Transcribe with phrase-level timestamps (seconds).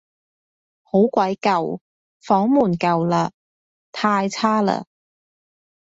[0.81, 1.79] 好鬼舊，
[2.19, 3.31] 房門舊嘞，
[3.91, 4.85] 太差嘞